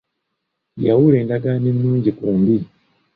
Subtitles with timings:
[0.85, 2.57] Yawula endagaano ennungi ku mbi.